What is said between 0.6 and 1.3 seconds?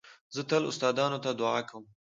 استادانو